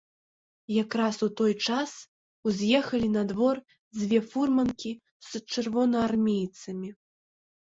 Якраз 0.83 1.15
у 1.25 1.29
той 1.41 1.53
час 1.67 1.91
уз'ехалі 2.51 3.09
на 3.17 3.23
двор 3.33 3.55
дзве 3.99 4.19
фурманкі 4.33 4.91
з 5.29 5.45
чырвонаармейцамі. 5.55 6.89